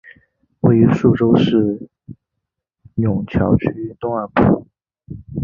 [0.61, 1.87] 位于宿州市
[2.95, 4.65] 埇桥区东二铺。